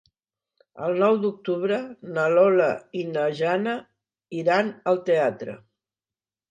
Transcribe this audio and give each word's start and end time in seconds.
El 0.85 0.95
nou 1.03 1.19
d'octubre 1.25 1.77
na 2.15 2.25
Lola 2.39 2.71
i 3.03 3.07
na 3.13 3.29
Jana 3.43 3.79
iran 4.43 4.75
al 4.95 5.03
teatre. 5.13 5.61